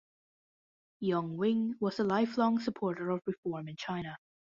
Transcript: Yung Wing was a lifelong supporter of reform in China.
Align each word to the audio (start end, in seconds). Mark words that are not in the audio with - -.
Yung 1.01 1.37
Wing 1.37 1.75
was 1.79 1.99
a 1.99 2.03
lifelong 2.03 2.57
supporter 2.57 3.11
of 3.11 3.21
reform 3.27 3.67
in 3.67 3.75
China. 3.75 4.17